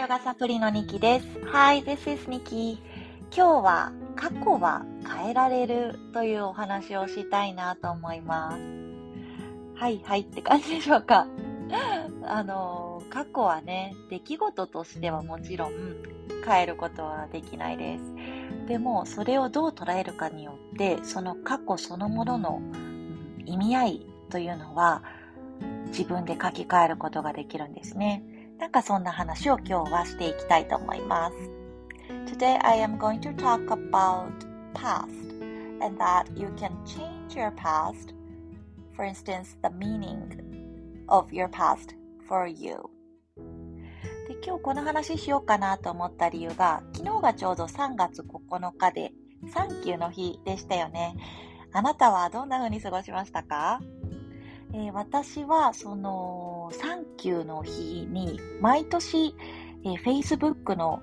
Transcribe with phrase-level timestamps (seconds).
[0.00, 1.26] ヨガサプリのニキです。
[1.52, 2.82] Hi, this is ニキ
[3.36, 8.56] 今日は過去は変えられるというお話をしたいなと思います。
[9.78, 11.26] はいはいって感じでしょうか。
[12.24, 15.72] あの、過去はね、出来事としてはもちろん
[16.46, 18.04] 変えることはできないです。
[18.68, 22.62] でも、それをどう捉えるかによって、その過去そのものの、
[23.44, 25.02] 意味合いというのは、
[25.88, 28.39] 自分で書き換えることができるんですね。
[28.60, 31.36] なんかそんな話を今日はしていきたいと思います。
[32.26, 34.30] Today I am going to talk about
[34.74, 35.08] past
[35.82, 38.14] and that you can change your past.
[38.94, 40.18] For instance, the meaning
[41.08, 41.96] of your past
[42.28, 42.76] for you.
[44.28, 49.12] で今日この話しようかなと思った理由が昨日がちょうど3月9日で
[49.54, 51.16] サンキューの日でしたよね。
[51.72, 53.80] あなたはどんな風に過ごしましたか
[54.72, 59.34] えー、私はそのサンキューの日に毎年、
[59.84, 61.02] えー、Facebook の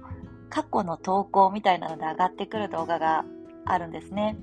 [0.49, 3.25] 過去の投稿みたいなので上がってくる動画が
[3.65, 4.37] あるんですね。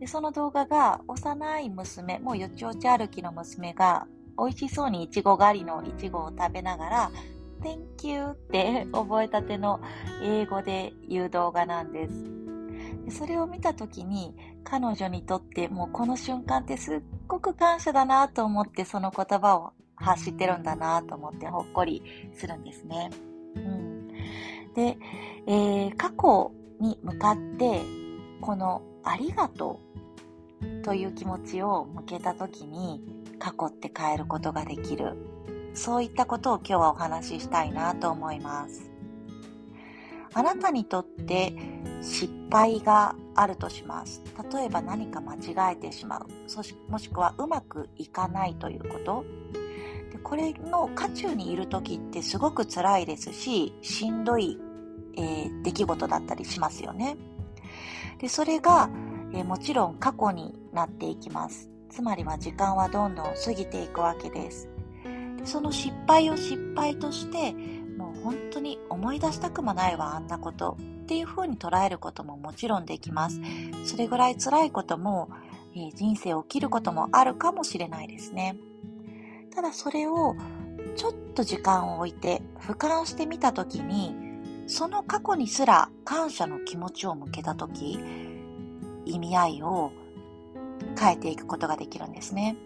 [0.00, 7.10] でその動画が幼い娘、もうよちよち歩きの娘が美味しそうにいちご狩りのいちごを食べながら
[7.62, 9.80] Thank you って覚えたての
[10.22, 12.34] 英語で言う動画なんです。
[13.18, 19.72] それを見た時に彼女にとってもうこの瞬間ってすっごく感謝だなと思ってその言葉を
[20.04, 22.02] 発してるんだなと思ってほっこり
[22.34, 23.10] するんですね。
[23.56, 24.08] うん、
[24.74, 24.98] で、
[25.46, 27.80] えー、過去に向かって
[28.40, 29.80] このありがと
[30.60, 33.02] うという気持ちを向けた時に
[33.38, 35.16] 過去って変えることができる。
[35.74, 38.90] そういったことを今日はお話ししたいなと思います。
[40.32, 41.52] あなたにとって
[42.00, 44.22] 失敗があるとします。
[44.52, 46.26] 例えば何か間違えてしまう。
[46.46, 49.24] そしもしくはうまくいかないということ。
[50.12, 54.58] でこれの渦中にいる時ってすごく辛いですし、しんどい、
[55.16, 57.16] えー、出来事だったりしますよね。
[58.18, 58.88] でそれが、
[59.32, 61.70] えー、もちろん過去になっていきます。
[61.90, 64.68] つまりは時間はどんどん過ぎていくわけです。
[65.38, 67.52] でその失敗を失敗として、
[67.96, 73.40] もう本当に思い出したくもないわ、あんなことっていう風に捉えることももちろんできます。
[73.84, 75.28] それぐらい辛いことも、
[75.74, 78.56] えー、人生を切ることもあるかもしれないですね。
[79.54, 80.36] ただそれを
[80.96, 84.14] ちょっと時間を置いて俯瞰してみたときに、
[84.66, 87.98] その過去にすら感謝の気持ちを向けたとき、
[89.04, 89.92] 意味合いを
[90.98, 92.56] 変えていくことができるんですね。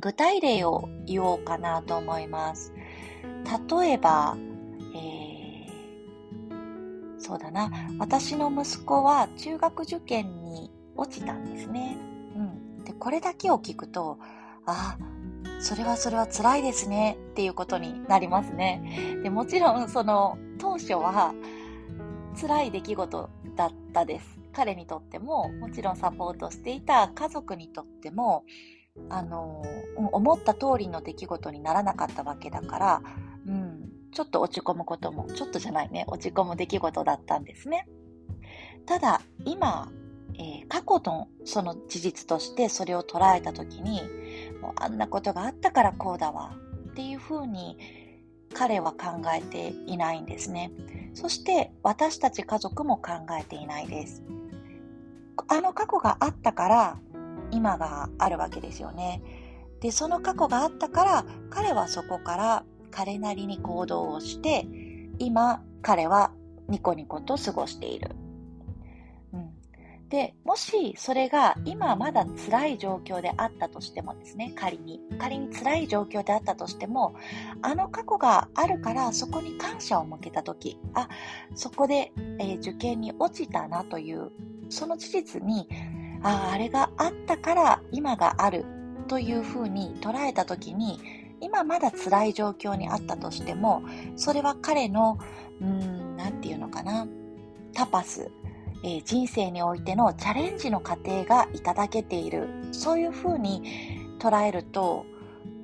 [0.00, 2.72] 具体例を言おうかなと思います。
[3.80, 4.36] 例えば、
[4.94, 11.96] えー、そうだな、私の息子は中学受験に落ちたんですね。
[12.36, 12.42] う
[12.80, 12.84] ん。
[12.84, 14.18] で、これだけを聞くと、
[14.66, 15.19] ああ、
[15.60, 19.20] それはそれは辛いですねっていうことになりますね。
[19.22, 21.34] で、もちろんその当初は
[22.40, 24.38] 辛い出来事だったです。
[24.52, 28.44] 彼にとっても、もちろんサポートしていた家族にとっても、
[29.08, 29.62] あの、
[29.96, 33.02] 思った通りの出来事にならなかったわけだから、
[33.46, 37.86] うん、ちょっと落ち込むことも、ちょっとじゃないね、落ち込む出来事だったんですね。
[38.86, 39.90] ただ、今、
[40.34, 44.00] えー、過去のその事実としてそれを捉えたときに、
[44.60, 46.56] もうあんなことがあったからこうだわ
[46.90, 47.78] っていうふうに
[48.54, 50.72] 彼は考えていないんですね。
[51.14, 54.22] そして私たち家族も考えていないです。
[55.48, 56.98] あの過去があったから
[57.50, 59.22] 今があるわけですよね。
[59.80, 64.66] で、その過去があったから、彼はそこから彼なりに行動をして、
[65.18, 66.32] 今、彼は
[66.68, 68.10] ニコニコと過ごしている。
[70.10, 77.14] で、もしそれが今まだ辛い状況であったとしてもですね、仮に、仮に辛い状況であったとしても、
[77.62, 81.08] あの過去があるからそこに感謝を向けたとき、あ、
[81.54, 84.32] そこで、えー、受験に落ちたなという、
[84.68, 85.68] その事実に
[86.22, 88.64] ああ、あれがあったから今がある
[89.08, 91.00] というふうに捉えた時に、
[91.40, 93.82] 今まだ辛い状況にあったとしても、
[94.16, 95.18] それは彼の、
[95.60, 97.06] うーん、なんていうのかな、
[97.72, 98.30] タパス、
[98.82, 102.48] えー、人生においてのチャレンジの過程がいただけている。
[102.72, 103.62] そういうふうに
[104.18, 105.04] 捉えると、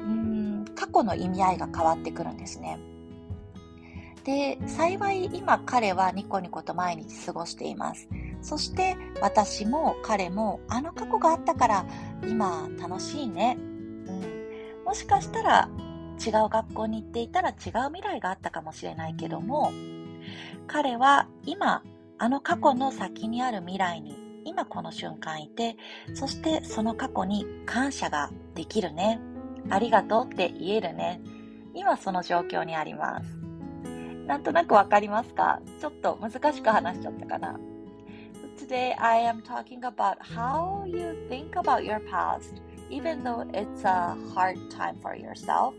[0.00, 2.78] うん、過去の意味合いが変わってくるんですね。
[4.24, 8.08] で、幸い今彼はニコニコと毎日過ごしています。
[8.42, 11.86] そして私も彼もあの過去があったから
[12.26, 13.56] 今楽しいね。
[13.58, 14.84] うん。
[14.84, 15.68] もしかしたら
[16.24, 17.56] 違う学校に行っていたら違う
[17.92, 19.70] 未来があったかもしれないけども、
[20.66, 21.82] 彼は今
[22.18, 25.76] あの過去の先にある未来に今この瞬間いて、
[26.14, 29.20] そしてその過去に感謝ができるね。
[29.68, 31.20] ありがとうって言えるね。
[31.74, 33.36] 今その状況にあります。
[34.26, 37.60] なんとなくわかりますかちょっと難しく話しちゃったかな
[38.58, 42.60] Today I am talking about how you think about your past
[42.90, 45.74] even though it's a hard time for yourself,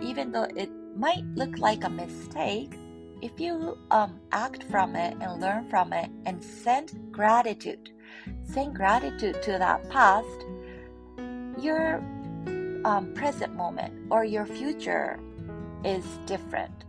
[0.00, 2.76] even though it might look like a mistake,
[3.21, 7.89] if you um, act from it and learn from it and send gratitude,
[8.43, 10.45] send gratitude to that past,
[11.59, 12.03] your
[12.85, 15.19] um, present moment or your future
[15.83, 16.85] is different.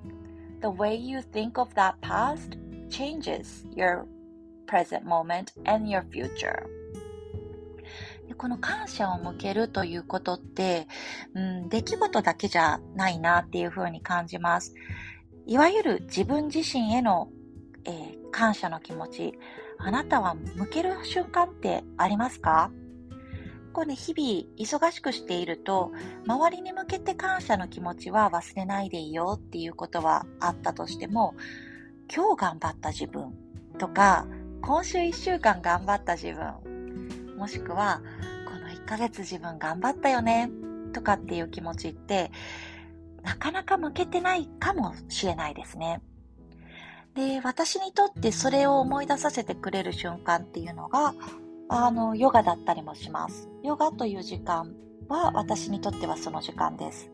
[0.61, 2.57] The way you think of that past
[2.91, 4.07] changes your
[4.67, 6.67] present moment and your future.
[8.37, 10.89] この感謝を向けるということって、
[11.35, 14.75] うん、出来事だけじゃないなっていうふうに感じます。
[15.46, 17.30] いわゆる自分自身への、
[17.86, 19.34] えー、感謝の気持ち、
[19.78, 22.72] あなたは向ける瞬間ってありますか？
[23.74, 25.92] こうね、日々忙しくしていると、
[26.28, 31.36] 周りに向けて感謝の気持ちは忘れないでいいよっていうことはあったとしても、
[32.14, 33.34] 今日頑張った自分
[33.78, 34.28] とか、
[34.62, 38.02] 今週1週間頑張った自分、もしくは、
[38.46, 40.52] この1ヶ月自分頑張ったよね、
[40.92, 42.30] とかっていう気持ちって、
[43.24, 46.02] なかなか向けてないかもしれないですね。
[47.16, 51.14] で、私にとってそれを思い出させてくれる瞬間っていうのが、
[51.70, 53.50] あの、ヨガだったりもします。
[53.64, 54.74] ヨガという時間
[55.08, 57.12] は私にとってはその時間です。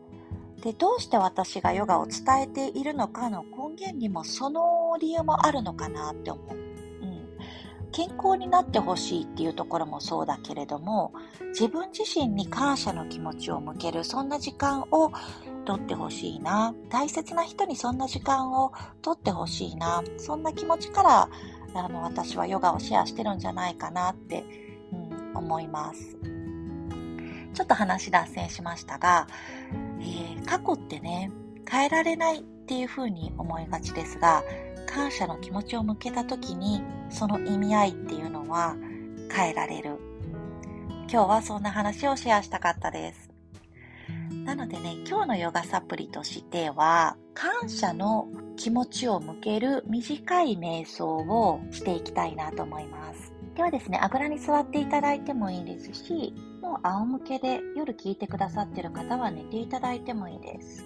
[0.62, 6.56] で、どうして私がヨガを伝えているのかの根源にもその理由もあるのかなって思う。
[6.56, 7.28] うん。
[7.92, 11.12] 健康になってほしいっていうところもそうだけれども、
[11.50, 15.12] 自分自身に感謝の気持ちを向ける、そんな時間を
[15.68, 16.74] とってほしいな。
[16.88, 18.72] 大切な人にそんな時間を
[19.02, 20.02] とってほしいな。
[20.16, 21.28] そんな気持ちから
[21.74, 24.46] あの私はヨガをシェアしてるんじゃないかなって、
[24.92, 24.96] う
[25.34, 26.16] ん、思います。
[27.52, 29.26] ちょっと話脱線しましたが、
[30.00, 31.30] えー、過去ってね、
[31.70, 34.42] 変えられないっていうふうに思いがちですが、
[34.86, 38.74] 感謝の気持ちを向けた時に、その意味合いっていうのは
[39.30, 39.98] 変えられる。
[41.12, 43.37] 今日はそんな話をシェアしたかったです。
[44.44, 53.32] なのでね、今日のヨガサプリとしては、感謝の気持ちを向ける短い瞑想をしていきたいなと思います。
[53.54, 60.84] ではですね、あぐらに座っていただいてもいいですし、もう仰向けで夜聞いてくださっている方は寝ていただいてもいいです。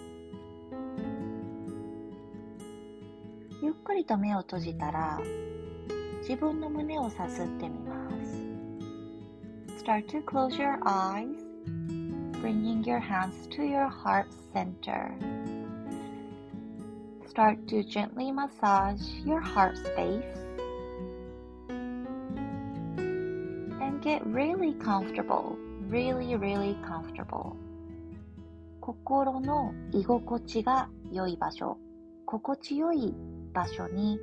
[3.63, 5.21] ゆっくりと目を閉じたら、
[6.21, 9.85] 自分の胸をさすってみます。
[9.85, 11.42] Start to close your eyes,
[12.43, 15.17] bringing your hands to your heart center.
[17.33, 20.37] start to gently massage your heart space
[23.81, 25.57] and get really comfortable,
[25.89, 27.57] really, really comfortable.
[28.83, 31.79] 心の居心地が良い場所、
[32.27, 33.15] 心地よい
[33.55, 34.19] 場所に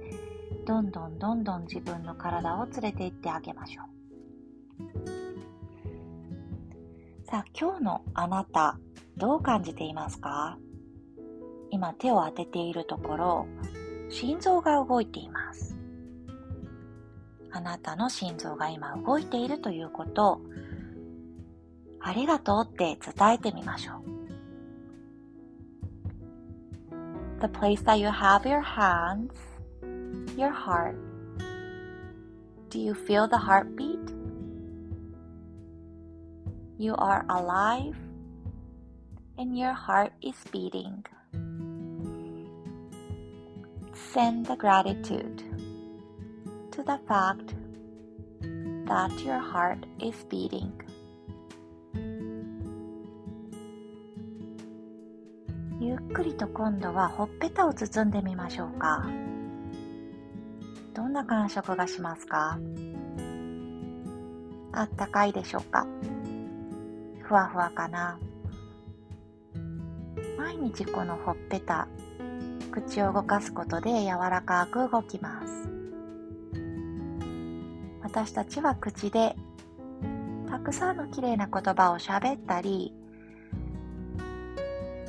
[0.68, 3.89] どんどんどんどん自分の体を連れて行ってあげましょう。
[7.30, 8.80] さあ、今日のあなた、
[9.16, 10.58] どう感じていますか？
[11.70, 13.46] 今手を当てているところ、
[14.10, 15.78] 心臓が動いています。
[17.52, 20.42] あなたの心臓が今動いているということ、
[22.02, 24.00] ありがとうって伝えてみましょう。
[27.42, 29.30] The place that you have your hands,
[30.36, 30.96] your heart.
[32.72, 33.99] Do you feel the heartbeat?
[36.80, 37.98] You are alive
[39.38, 41.04] and your heart is beating.
[44.14, 45.44] send the gratitude
[46.72, 47.54] to the fact
[48.88, 50.72] that your heart is beating.
[55.80, 59.06] ゆっくりと今度はほっぺたを包んでみましょうか。
[60.94, 62.58] どんな感触がしますか
[64.72, 65.86] あったかいでしょうか
[67.30, 68.18] ふわふわかな。
[70.36, 71.88] 毎日このほっぺた
[72.72, 75.70] 口を動かすことで柔らかく動きます。
[78.02, 79.36] 私たちは口で
[80.50, 82.96] たくさんのきれいな言葉をしゃべったり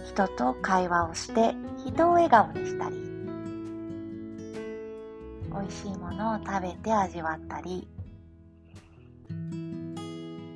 [0.04, 1.54] 人と会話をして
[1.86, 2.96] 人を笑顔にしたり
[5.50, 7.88] 美味しいものを食べて味わったり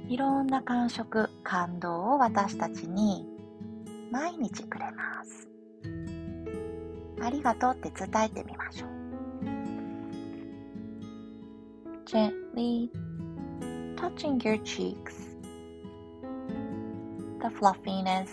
[0.08, 3.26] いろんな感触感動を私たちに
[4.10, 5.48] 毎日くれます
[7.22, 8.90] ありがとうって伝えてみましょう。
[12.04, 12.90] Gently
[13.96, 15.14] touching your cheeks,
[17.40, 18.28] the fluffiness,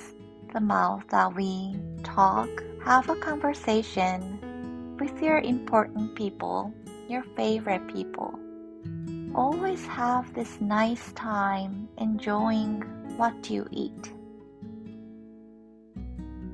[0.53, 2.49] the mouth that we talk,
[2.83, 4.39] have a conversation,
[4.99, 6.71] with your important people,
[7.07, 8.33] your favorite people.
[9.33, 12.83] Always have this nice time enjoying
[13.17, 14.11] what you eat.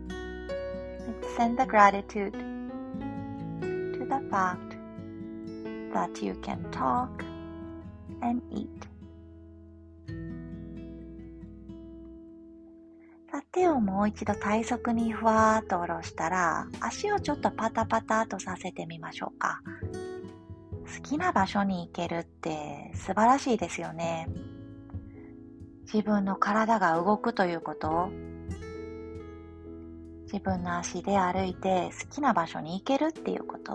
[0.10, 4.78] Let's send the gratitude to the fact
[5.94, 7.24] that you can talk
[8.22, 8.88] and eat.
[13.58, 19.62] 手をもう一度体側にふわーっと下ろしたら足をちょっとパタパタとさせてみましょうか
[20.96, 24.30] 好きな場所に行けるって素晴らしいですよね
[25.92, 28.10] 自分の体が動くということ
[30.24, 33.74] 自分の足で歩いて好きな場所に行けるっていうこと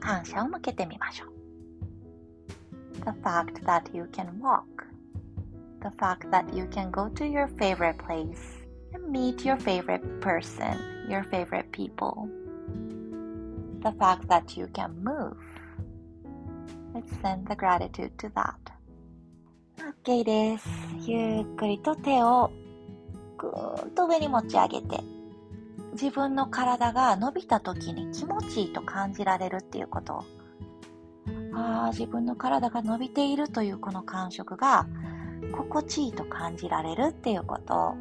[0.00, 1.32] 感謝を向けてみましょう
[3.04, 4.92] The fact that you can walk
[5.82, 8.62] the fact that you can go to your favorite place
[8.94, 12.28] and meet your favorite person, your favorite people.
[13.82, 15.36] The fact that you can move.
[16.94, 18.54] Let's send the gratitude to that.
[20.04, 20.68] OK です。
[21.06, 22.50] ゆっくりと手を
[23.38, 25.00] ぐーっと上に持ち上げて、
[25.92, 30.24] 自分の体が伸びた時に気持ちいいと感じられるっていうこと。
[31.54, 34.86] ああ、自分の体が伸びているというこの感触が
[35.52, 37.94] 心地いいと感じられるっていうこと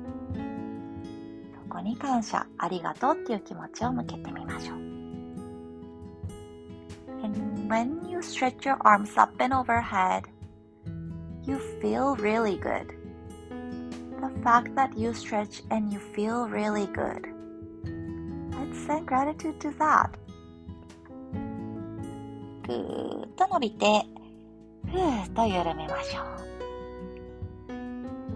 [1.54, 4.81] そこに感謝ありがとうっていう気持ちを向けてみましょう
[8.22, 10.25] you stretch your arms up and overhead
[11.44, 12.94] you feel really good
[13.50, 17.25] the fact that you stretch and you feel really good
[18.51, 20.12] let's send gratitude to that
[22.68, 24.06] ぐーっと伸びて
[24.86, 26.51] ふーっと緩めましょう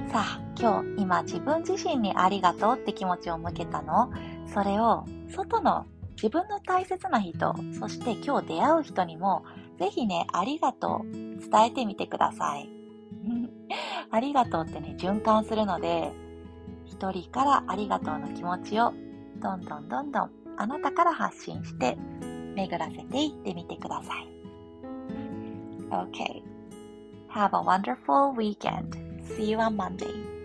[0.10, 4.12] さあ、今日、今自分自身にありがとうって気持ちを向けたの
[4.51, 9.44] それを外の自分の大切な人、そして今日出会う人にも、
[9.79, 12.70] ぜひね、ありがとう伝えてみてください。
[14.12, 16.13] ありがとうってね、循環するので、
[16.86, 18.94] 一人からありがとうの気持ちを、
[19.38, 21.98] どんどんどんどんあなたから発信して、
[22.55, 24.27] 巡らせていってみてください。
[25.91, 26.41] Okay.
[27.29, 28.96] Have a wonderful weekend.
[29.38, 30.36] See you on Monday.